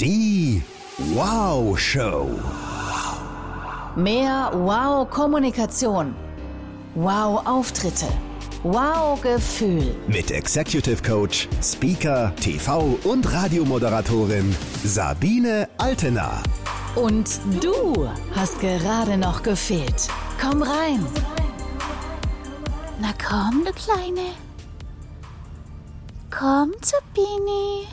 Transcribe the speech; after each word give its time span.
Die 0.00 0.62
Wow 1.12 1.78
Show. 1.78 2.30
Mehr 3.96 4.50
Wow-Kommunikation. 4.54 6.14
Wow-Auftritte. 6.94 8.06
Wow-Gefühl. 8.62 9.94
Mit 10.06 10.30
Executive 10.30 11.02
Coach, 11.02 11.48
Speaker, 11.62 12.34
TV 12.36 12.98
und 13.04 13.30
Radiomoderatorin 13.30 14.56
Sabine 14.82 15.68
Altena. 15.76 16.42
Und 16.94 17.38
du 17.60 18.08
hast 18.34 18.58
gerade 18.58 19.18
noch 19.18 19.42
gefehlt. 19.42 20.08
Komm 20.40 20.62
rein. 20.62 21.04
Na 23.02 23.12
komm, 23.22 23.66
du 23.66 23.72
Kleine. 23.74 24.30
Komm, 26.30 26.72
Sabini. 26.80 27.86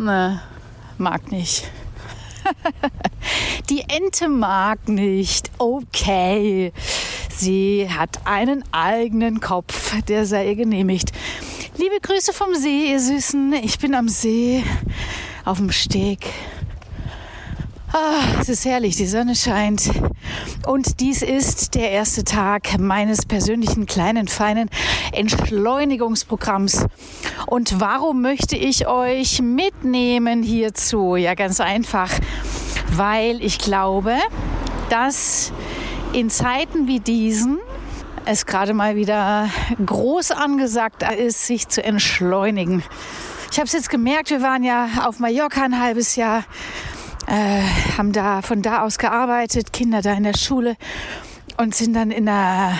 Na, 0.00 0.42
mag 0.96 1.32
nicht. 1.32 1.68
Die 3.68 3.80
Ente 3.80 4.28
mag 4.28 4.88
nicht. 4.88 5.50
Okay. 5.58 6.72
Sie 7.34 7.88
hat 7.90 8.24
einen 8.24 8.62
eigenen 8.70 9.40
Kopf, 9.40 10.00
der 10.02 10.24
sei 10.24 10.50
ihr 10.50 10.54
genehmigt. 10.54 11.10
Liebe 11.78 11.98
Grüße 12.00 12.32
vom 12.32 12.54
See, 12.54 12.92
ihr 12.92 13.00
Süßen. 13.00 13.54
Ich 13.54 13.80
bin 13.80 13.96
am 13.96 14.08
See, 14.08 14.62
auf 15.44 15.58
dem 15.58 15.72
Steg. 15.72 16.26
Ah, 17.90 18.20
es 18.38 18.50
ist 18.50 18.66
herrlich, 18.66 18.96
die 18.96 19.06
Sonne 19.06 19.34
scheint. 19.34 19.90
Und 20.66 21.00
dies 21.00 21.22
ist 21.22 21.74
der 21.74 21.90
erste 21.90 22.22
Tag 22.22 22.78
meines 22.78 23.24
persönlichen 23.24 23.86
kleinen, 23.86 24.28
feinen 24.28 24.68
Entschleunigungsprogramms. 25.12 26.84
Und 27.46 27.80
warum 27.80 28.20
möchte 28.20 28.56
ich 28.56 28.86
euch 28.86 29.40
mitnehmen 29.40 30.42
hierzu? 30.42 31.16
Ja, 31.16 31.32
ganz 31.32 31.60
einfach, 31.60 32.10
weil 32.92 33.42
ich 33.42 33.58
glaube, 33.58 34.16
dass 34.90 35.50
in 36.12 36.28
Zeiten 36.28 36.88
wie 36.88 37.00
diesen 37.00 37.58
es 38.26 38.44
gerade 38.44 38.74
mal 38.74 38.96
wieder 38.96 39.48
groß 39.84 40.32
angesagt 40.32 41.04
ist, 41.18 41.46
sich 41.46 41.68
zu 41.68 41.82
entschleunigen. 41.82 42.82
Ich 43.50 43.56
habe 43.56 43.66
es 43.66 43.72
jetzt 43.72 43.88
gemerkt, 43.88 44.28
wir 44.28 44.42
waren 44.42 44.62
ja 44.62 44.88
auf 45.06 45.20
Mallorca 45.20 45.62
ein 45.62 45.80
halbes 45.80 46.16
Jahr 46.16 46.44
äh, 47.28 47.62
haben 47.96 48.12
da 48.12 48.42
von 48.42 48.62
da 48.62 48.82
aus 48.82 48.98
gearbeitet, 48.98 49.72
Kinder 49.72 50.00
da 50.00 50.14
in 50.14 50.24
der 50.24 50.36
Schule 50.36 50.76
und 51.58 51.74
sind 51.74 51.94
dann 51.94 52.10
in 52.10 52.28
einer 52.28 52.78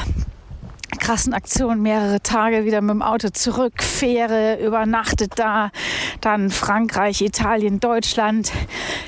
krassen 0.99 1.35
Aktion 1.35 1.83
mehrere 1.83 2.23
Tage 2.23 2.65
wieder 2.65 2.81
mit 2.81 2.91
dem 2.91 3.03
Auto 3.03 3.29
zurück, 3.29 3.83
Fähre, 3.83 4.59
übernachtet 4.65 5.33
da, 5.37 5.71
dann 6.21 6.51
Frankreich, 6.51 7.21
Italien, 7.21 7.79
Deutschland. 7.79 8.51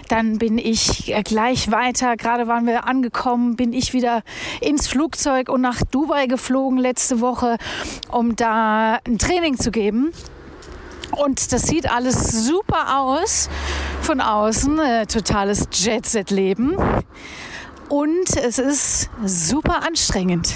Dann 0.09 0.39
bin 0.39 0.59
ich 0.59 1.15
gleich 1.25 1.71
weiter, 1.71 2.17
gerade 2.17 2.47
waren 2.47 2.67
wir 2.67 2.87
angekommen, 2.87 3.57
bin 3.57 3.73
ich 3.73 3.93
wieder 3.93 4.23
ins 4.61 4.89
Flugzeug 4.89 5.49
und 5.49 5.63
nach 5.63 5.81
Dubai 5.91 6.27
geflogen 6.27 6.79
letzte 6.79 7.21
Woche, 7.21 7.57
um 8.11 8.37
da 8.37 8.99
ein 9.07 9.19
Training 9.19 9.57
zu 9.59 9.71
geben. 9.71 10.13
Und 11.13 11.53
das 11.53 11.63
sieht 11.63 11.91
alles 11.91 12.47
super 12.47 13.01
aus 13.01 13.49
von 14.03 14.21
außen. 14.21 14.79
Äh, 14.79 15.07
totales 15.07 15.69
Jet-Set-Leben. 15.73 16.77
Und 17.89 18.37
es 18.37 18.59
ist 18.59 19.11
super 19.25 19.83
anstrengend. 19.83 20.55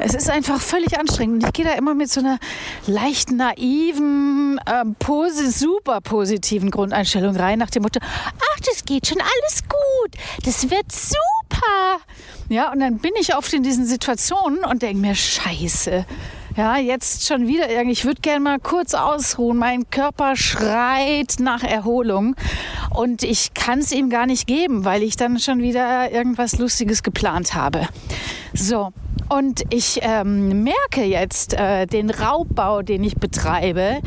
Es 0.00 0.14
ist 0.14 0.30
einfach 0.30 0.60
völlig 0.60 0.98
anstrengend. 0.98 1.44
Ich 1.44 1.52
gehe 1.52 1.64
da 1.64 1.72
immer 1.72 1.94
mit 1.94 2.10
so 2.10 2.20
einer 2.20 2.38
leicht 2.86 3.32
naiven, 3.32 4.60
äh, 4.66 4.84
super 5.50 6.00
positiven 6.00 6.70
Grundeinstellung 6.70 7.34
rein, 7.36 7.58
nach 7.58 7.70
dem 7.70 7.82
Motto, 7.82 8.00
ach, 8.02 8.60
das 8.60 8.84
geht 8.84 9.08
schon 9.08 9.20
alles 9.20 9.62
gut, 9.62 10.44
das 10.44 10.70
wird 10.70 10.90
super. 10.92 11.98
Ja, 12.48 12.72
und 12.72 12.80
dann 12.80 12.98
bin 12.98 13.12
ich 13.20 13.34
oft 13.36 13.52
in 13.52 13.62
diesen 13.62 13.86
Situationen 13.86 14.64
und 14.64 14.82
denke 14.82 15.00
mir, 15.00 15.14
scheiße, 15.14 16.06
ja, 16.58 16.76
jetzt 16.76 17.24
schon 17.24 17.46
wieder 17.46 17.70
irgendwie. 17.70 17.92
Ich 17.92 18.04
würde 18.04 18.20
gerne 18.20 18.40
mal 18.40 18.58
kurz 18.58 18.92
ausruhen. 18.92 19.56
Mein 19.58 19.88
Körper 19.90 20.34
schreit 20.34 21.36
nach 21.38 21.62
Erholung 21.62 22.34
und 22.90 23.22
ich 23.22 23.54
kann 23.54 23.78
es 23.78 23.92
ihm 23.92 24.10
gar 24.10 24.26
nicht 24.26 24.48
geben, 24.48 24.84
weil 24.84 25.04
ich 25.04 25.14
dann 25.16 25.38
schon 25.38 25.60
wieder 25.60 26.10
irgendwas 26.10 26.58
Lustiges 26.58 27.04
geplant 27.04 27.54
habe. 27.54 27.86
So, 28.54 28.92
und 29.28 29.62
ich 29.72 30.00
ähm, 30.02 30.64
merke 30.64 31.04
jetzt 31.04 31.54
äh, 31.54 31.86
den 31.86 32.10
Raubbau, 32.10 32.82
den 32.82 33.04
ich 33.04 33.14
betreibe. 33.14 34.00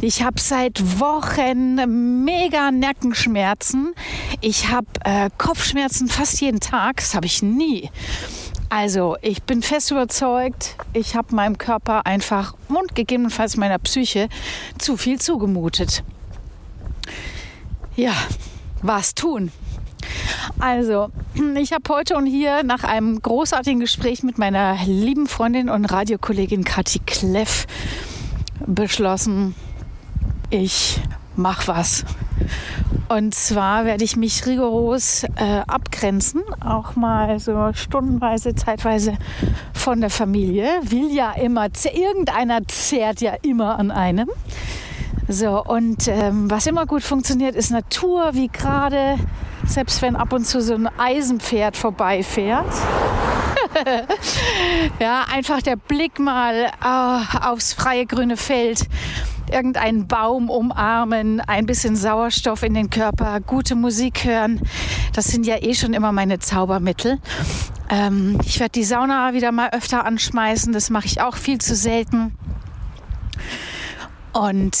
Ich 0.00 0.22
habe 0.22 0.38
seit 0.40 1.00
Wochen 1.00 2.24
mega 2.24 2.70
Nackenschmerzen. 2.70 3.92
Ich 4.40 4.70
habe 4.70 4.86
äh, 5.04 5.30
Kopfschmerzen 5.36 6.06
fast 6.06 6.40
jeden 6.40 6.60
Tag. 6.60 6.98
Das 6.98 7.16
habe 7.16 7.26
ich 7.26 7.42
nie. 7.42 7.90
Also, 8.70 9.16
ich 9.22 9.42
bin 9.44 9.62
fest 9.62 9.90
überzeugt, 9.90 10.76
ich 10.92 11.16
habe 11.16 11.34
meinem 11.34 11.56
Körper 11.56 12.04
einfach 12.04 12.54
und 12.68 12.94
gegebenenfalls 12.94 13.56
meiner 13.56 13.78
Psyche 13.78 14.28
zu 14.76 14.98
viel 14.98 15.18
zugemutet. 15.18 16.04
Ja, 17.96 18.12
was 18.82 19.14
tun? 19.14 19.50
Also, 20.58 21.10
ich 21.56 21.72
habe 21.72 21.82
heute 21.88 22.16
und 22.16 22.26
hier 22.26 22.62
nach 22.62 22.84
einem 22.84 23.22
großartigen 23.22 23.80
Gespräch 23.80 24.22
mit 24.22 24.36
meiner 24.36 24.76
lieben 24.84 25.26
Freundin 25.26 25.70
und 25.70 25.86
Radiokollegin 25.86 26.64
Kathi 26.64 27.00
Kleff 27.00 27.66
beschlossen, 28.66 29.54
ich 30.50 31.00
mach 31.38 31.68
was. 31.68 32.04
Und 33.08 33.34
zwar 33.34 33.86
werde 33.86 34.04
ich 34.04 34.16
mich 34.16 34.44
rigoros 34.44 35.24
äh, 35.36 35.60
abgrenzen, 35.66 36.42
auch 36.60 36.94
mal 36.94 37.38
so 37.38 37.70
stundenweise, 37.72 38.54
zeitweise 38.54 39.16
von 39.72 40.00
der 40.00 40.10
Familie. 40.10 40.68
Will 40.82 41.10
ja 41.10 41.32
immer, 41.32 41.68
irgendeiner 41.90 42.66
zehrt 42.68 43.22
ja 43.22 43.34
immer 43.42 43.78
an 43.78 43.90
einem. 43.90 44.28
So, 45.26 45.62
und 45.62 46.08
ähm, 46.08 46.50
was 46.50 46.66
immer 46.66 46.86
gut 46.86 47.02
funktioniert, 47.02 47.54
ist 47.54 47.70
Natur, 47.70 48.30
wie 48.32 48.48
gerade, 48.48 49.16
selbst 49.66 50.00
wenn 50.02 50.16
ab 50.16 50.32
und 50.32 50.46
zu 50.46 50.60
so 50.60 50.74
ein 50.74 50.88
Eisenpferd 50.98 51.76
vorbeifährt. 51.76 52.72
ja, 55.00 55.24
einfach 55.32 55.62
der 55.62 55.76
Blick 55.76 56.18
mal 56.18 56.70
oh, 56.84 57.46
aufs 57.46 57.74
freie 57.74 58.06
grüne 58.06 58.36
Feld, 58.36 58.86
irgendeinen 59.52 60.06
Baum 60.06 60.50
umarmen, 60.50 61.40
ein 61.40 61.66
bisschen 61.66 61.96
Sauerstoff 61.96 62.62
in 62.62 62.74
den 62.74 62.90
Körper, 62.90 63.40
gute 63.40 63.74
Musik 63.74 64.24
hören. 64.24 64.60
Das 65.12 65.26
sind 65.26 65.46
ja 65.46 65.56
eh 65.62 65.74
schon 65.74 65.94
immer 65.94 66.12
meine 66.12 66.38
Zaubermittel. 66.38 67.18
Ähm, 67.90 68.38
ich 68.44 68.60
werde 68.60 68.72
die 68.72 68.84
Sauna 68.84 69.32
wieder 69.32 69.52
mal 69.52 69.70
öfter 69.70 70.04
anschmeißen, 70.04 70.72
das 70.72 70.90
mache 70.90 71.06
ich 71.06 71.20
auch 71.20 71.36
viel 71.36 71.58
zu 71.58 71.74
selten 71.74 72.34
und 74.32 74.76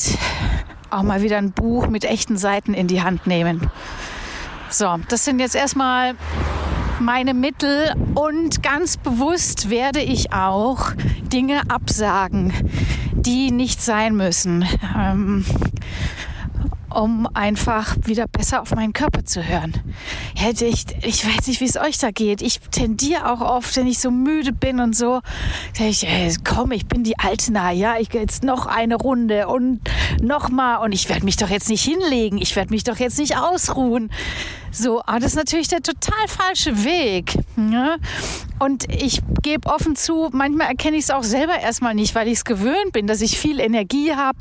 auch 0.90 1.02
mal 1.02 1.22
wieder 1.22 1.38
ein 1.38 1.52
Buch 1.52 1.88
mit 1.88 2.04
echten 2.04 2.36
Seiten 2.36 2.74
in 2.74 2.86
die 2.86 3.02
Hand 3.02 3.26
nehmen. 3.26 3.70
So, 4.70 4.98
das 5.08 5.24
sind 5.24 5.40
jetzt 5.40 5.54
erstmal 5.54 6.14
meine 7.00 7.34
Mittel 7.34 7.94
und 8.14 8.62
ganz 8.62 8.96
bewusst 8.96 9.70
werde 9.70 10.00
ich 10.00 10.32
auch 10.32 10.92
Dinge 11.32 11.62
absagen, 11.68 12.52
die 13.12 13.50
nicht 13.50 13.82
sein 13.82 14.16
müssen. 14.16 14.64
Ähm, 14.96 15.44
um 16.90 17.28
einfach 17.34 17.96
wieder 18.04 18.26
besser 18.26 18.62
auf 18.62 18.74
meinen 18.74 18.92
Körper 18.92 19.24
zu 19.24 19.46
hören. 19.46 19.74
Hätte 20.34 20.64
ich, 20.64 20.86
ich 21.02 21.24
weiß 21.24 21.46
nicht, 21.46 21.60
wie 21.60 21.66
es 21.66 21.76
euch 21.76 21.98
da 21.98 22.10
geht. 22.10 22.42
Ich 22.42 22.60
tendiere 22.60 23.30
auch 23.30 23.40
oft, 23.40 23.76
wenn 23.76 23.86
ich 23.86 23.98
so 23.98 24.10
müde 24.10 24.52
bin 24.52 24.80
und 24.80 24.96
so, 24.96 25.20
ich, 25.78 26.06
ey, 26.06 26.34
komm, 26.44 26.72
ich 26.72 26.86
bin 26.86 27.04
die 27.04 27.18
Alte 27.18 27.52
nah, 27.52 27.70
ja, 27.70 27.98
ich 27.98 28.08
gehe 28.08 28.20
jetzt 28.20 28.42
noch 28.42 28.66
eine 28.66 28.96
Runde 28.96 29.48
und 29.48 29.80
noch 30.20 30.48
mal 30.48 30.76
und 30.76 30.92
ich 30.92 31.08
werde 31.08 31.24
mich 31.24 31.36
doch 31.36 31.50
jetzt 31.50 31.68
nicht 31.68 31.84
hinlegen, 31.84 32.38
ich 32.38 32.56
werde 32.56 32.70
mich 32.70 32.84
doch 32.84 32.96
jetzt 32.96 33.18
nicht 33.18 33.36
ausruhen. 33.36 34.10
So, 34.70 35.02
aber 35.06 35.20
das 35.20 35.32
ist 35.32 35.36
natürlich 35.36 35.68
der 35.68 35.82
total 35.82 36.28
falsche 36.28 36.84
Weg. 36.84 37.38
Ne? 37.56 37.98
Und 38.58 38.92
ich 38.92 39.20
gebe 39.42 39.68
offen 39.68 39.96
zu, 39.96 40.30
manchmal 40.32 40.68
erkenne 40.68 40.96
ich 40.96 41.04
es 41.04 41.10
auch 41.10 41.22
selber 41.22 41.58
erstmal 41.58 41.94
nicht, 41.94 42.14
weil 42.14 42.26
ich 42.26 42.34
es 42.34 42.44
gewöhnt 42.44 42.92
bin, 42.92 43.06
dass 43.06 43.20
ich 43.20 43.38
viel 43.38 43.60
Energie 43.60 44.14
habe. 44.14 44.38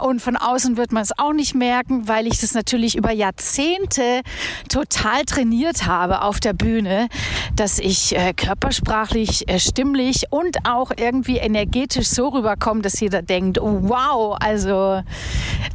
Und 0.00 0.20
von 0.20 0.36
außen 0.36 0.76
wird 0.76 0.92
man 0.92 1.02
es 1.02 1.16
auch 1.18 1.32
nicht 1.32 1.54
merken, 1.54 2.08
weil 2.08 2.26
ich 2.26 2.40
das 2.40 2.54
natürlich 2.54 2.96
über 2.96 3.12
Jahrzehnte 3.12 4.22
total 4.68 5.24
trainiert 5.24 5.86
habe 5.86 6.22
auf 6.22 6.40
der 6.40 6.54
Bühne, 6.54 7.08
dass 7.54 7.78
ich 7.78 8.16
äh, 8.16 8.32
körpersprachlich, 8.32 9.48
äh, 9.48 9.58
stimmlich 9.58 10.24
und 10.30 10.66
auch 10.66 10.90
irgendwie 10.96 11.36
energetisch 11.36 12.08
so 12.08 12.28
rüberkomme, 12.28 12.82
dass 12.82 12.98
jeder 13.00 13.22
denkt, 13.22 13.60
oh, 13.60 13.78
wow, 13.82 14.36
also 14.40 15.02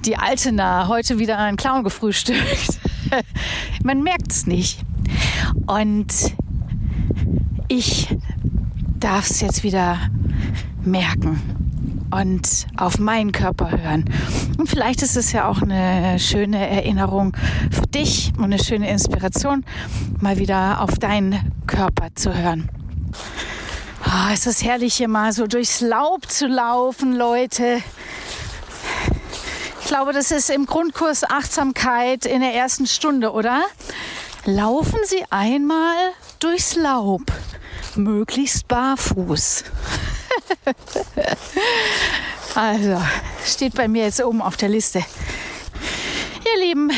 die 0.05 0.17
Altena 0.17 0.87
heute 0.87 1.19
wieder 1.19 1.37
einen 1.37 1.57
Clown 1.57 1.83
gefrühstückt. 1.83 2.79
Man 3.83 4.04
merkt 4.04 4.31
es 4.31 4.48
nicht. 4.48 4.80
Und 5.65 6.07
ich 7.68 8.15
darf 9.00 9.30
es 9.30 9.42
jetzt 9.42 9.63
wieder 9.63 10.00
merken. 10.83 11.42
und 12.12 12.68
auf 12.77 13.00
meinen 13.00 13.31
Körper 13.31 13.71
hören. 13.71 14.06
Und 14.57 14.69
vielleicht 14.69 15.01
ist 15.01 15.18
es 15.18 15.31
ja 15.31 15.48
auch 15.48 15.62
eine 15.62 16.19
schöne 16.19 16.68
Erinnerung 16.68 17.36
für 17.71 17.88
dich 17.88 18.31
und 18.38 18.45
eine 18.45 18.59
schöne 18.59 18.89
Inspiration, 18.89 19.65
mal 20.19 20.38
wieder 20.38 20.81
auf 20.81 20.98
deinen 21.00 21.51
Körper 21.68 22.09
zu 22.15 22.33
hören. 22.33 22.69
Oh, 24.06 24.31
es 24.31 24.48
ist 24.48 24.63
herrlich, 24.63 24.95
hier 24.95 25.09
mal 25.09 25.33
so 25.33 25.48
durchs 25.48 25.81
Laub 25.81 26.30
zu 26.31 26.48
laufen, 26.48 27.13
Leute. 27.13 27.80
Ich 29.87 29.93
glaube, 29.93 30.11
das 30.11 30.31
ist 30.31 30.49
im 30.49 30.65
Grundkurs 30.65 31.23
Achtsamkeit 31.23 32.25
in 32.25 32.41
der 32.41 32.53
ersten 32.53 32.87
Stunde, 32.87 33.31
oder? 33.31 33.63
Laufen 34.43 34.99
Sie 35.05 35.23
einmal 35.29 35.95
durchs 36.41 36.75
Laub, 36.75 37.21
möglichst 37.95 38.67
barfuß. 38.67 39.63
also, 42.55 43.01
steht 43.45 43.75
bei 43.75 43.87
mir 43.87 44.03
jetzt 44.03 44.21
oben 44.21 44.41
auf 44.41 44.57
der 44.57 44.67
Liste. 44.67 44.99
Ihr 44.99 46.65
Lieben, 46.65 46.91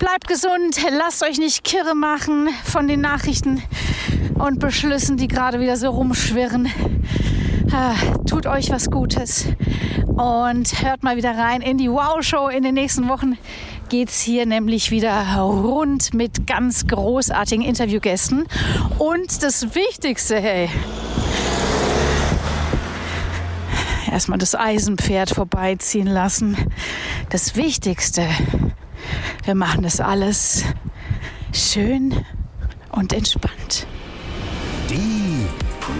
bleibt 0.00 0.26
gesund, 0.26 0.76
lasst 0.90 1.22
euch 1.22 1.38
nicht 1.38 1.62
kirre 1.62 1.94
machen 1.94 2.48
von 2.64 2.88
den 2.88 3.00
Nachrichten 3.00 3.62
und 4.34 4.58
Beschlüssen, 4.58 5.18
die 5.18 5.28
gerade 5.28 5.60
wieder 5.60 5.76
so 5.76 5.90
rumschwirren. 5.90 6.68
Ah, 7.72 7.94
tut 8.26 8.46
euch 8.46 8.70
was 8.70 8.90
Gutes 8.90 9.46
und 10.06 10.82
hört 10.82 11.04
mal 11.04 11.16
wieder 11.16 11.38
rein 11.38 11.62
in 11.62 11.78
die 11.78 11.88
Wow-Show. 11.88 12.48
In 12.48 12.64
den 12.64 12.74
nächsten 12.74 13.08
Wochen 13.08 13.38
geht 13.88 14.08
es 14.08 14.20
hier 14.20 14.44
nämlich 14.44 14.90
wieder 14.90 15.36
rund 15.36 16.12
mit 16.12 16.48
ganz 16.48 16.88
großartigen 16.88 17.64
Interviewgästen. 17.64 18.48
Und 18.98 19.44
das 19.44 19.76
Wichtigste, 19.76 20.40
hey, 20.40 20.68
erstmal 24.10 24.38
das 24.38 24.56
Eisenpferd 24.56 25.30
vorbeiziehen 25.30 26.08
lassen. 26.08 26.56
Das 27.28 27.54
Wichtigste, 27.54 28.26
wir 29.44 29.54
machen 29.54 29.84
das 29.84 30.00
alles 30.00 30.64
schön 31.52 32.24
und 32.90 33.12
entspannt. 33.12 33.86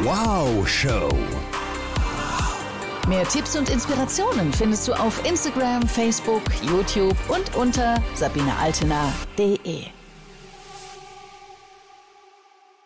Wow 0.02 0.66
Show. 0.66 1.10
Mehr 3.06 3.24
Tipps 3.28 3.54
und 3.54 3.68
Inspirationen 3.68 4.50
findest 4.50 4.88
du 4.88 4.94
auf 4.94 5.22
Instagram, 5.28 5.86
Facebook, 5.86 6.42
YouTube 6.62 7.16
und 7.28 7.54
unter 7.54 8.02
sabinealtener.de. 8.14 9.99